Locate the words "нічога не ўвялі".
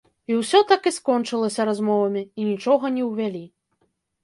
2.51-3.45